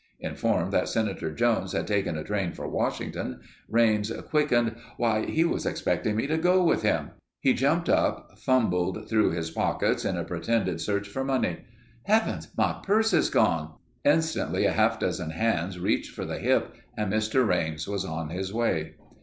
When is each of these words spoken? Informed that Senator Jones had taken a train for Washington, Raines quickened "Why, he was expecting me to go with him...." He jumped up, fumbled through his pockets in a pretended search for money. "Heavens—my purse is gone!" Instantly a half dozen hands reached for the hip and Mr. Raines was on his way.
Informed 0.19 0.73
that 0.73 0.89
Senator 0.89 1.31
Jones 1.31 1.73
had 1.73 1.85
taken 1.85 2.17
a 2.17 2.23
train 2.23 2.53
for 2.53 2.67
Washington, 2.67 3.39
Raines 3.69 4.11
quickened 4.31 4.75
"Why, 4.97 5.27
he 5.27 5.43
was 5.43 5.63
expecting 5.67 6.15
me 6.15 6.25
to 6.25 6.39
go 6.39 6.63
with 6.63 6.81
him...." 6.81 7.11
He 7.39 7.53
jumped 7.53 7.87
up, 7.87 8.31
fumbled 8.39 9.07
through 9.07 9.29
his 9.33 9.51
pockets 9.51 10.03
in 10.03 10.17
a 10.17 10.23
pretended 10.23 10.81
search 10.81 11.07
for 11.07 11.23
money. 11.23 11.65
"Heavens—my 12.05 12.79
purse 12.81 13.13
is 13.13 13.29
gone!" 13.29 13.75
Instantly 14.03 14.65
a 14.65 14.71
half 14.71 14.97
dozen 14.99 15.29
hands 15.29 15.77
reached 15.77 16.15
for 16.15 16.25
the 16.25 16.39
hip 16.39 16.73
and 16.97 17.13
Mr. 17.13 17.47
Raines 17.47 17.87
was 17.87 18.03
on 18.03 18.29
his 18.31 18.51
way. 18.51 18.95